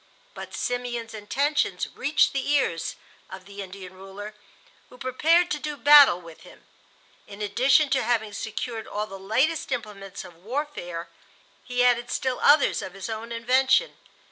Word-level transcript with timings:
But 0.33 0.55
Simeon's 0.55 1.13
intentions 1.13 1.87
reached 1.93 2.33
the 2.33 2.49
ears 2.49 2.95
of 3.29 3.45
the 3.45 3.61
Indian 3.61 3.93
ruler, 3.93 4.33
who 4.89 4.97
prepared 4.97 5.51
to 5.51 5.59
do 5.59 5.77
battle 5.77 6.19
with 6.19 6.41
him. 6.41 6.63
In 7.27 7.39
addition 7.39 7.91
to 7.91 8.01
having 8.01 8.33
secured 8.33 8.87
all 8.87 9.05
the 9.05 9.19
latest 9.19 9.71
implements 9.71 10.25
of 10.25 10.37
warfare, 10.43 11.09
he 11.63 11.83
added 11.85 12.09
still 12.09 12.39
others 12.39 12.81
of 12.81 12.93
his 12.95 13.11
own 13.11 13.31
invention. 13.31 13.95